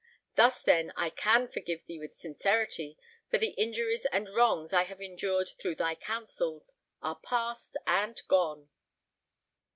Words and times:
Thus, 0.33 0.63
then, 0.63 0.91
I 0.95 1.11
can 1.11 1.47
forgive 1.47 1.85
thee 1.85 1.99
with 1.99 2.15
sincerity—for 2.15 3.37
the 3.37 3.51
injuries 3.51 4.07
and 4.07 4.29
wrongs 4.29 4.73
I 4.73 4.81
have 4.85 4.99
endured 4.99 5.51
through 5.59 5.75
thy 5.75 5.93
counsels, 5.93 6.73
are 7.03 7.19
past 7.19 7.77
and 7.85 8.19
gone!" 8.27 8.69